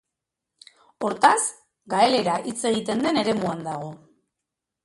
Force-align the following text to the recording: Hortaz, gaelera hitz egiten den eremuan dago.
Hortaz, 1.07 1.41
gaelera 1.95 2.39
hitz 2.53 2.57
egiten 2.73 3.07
den 3.09 3.23
eremuan 3.25 3.63
dago. 3.69 3.93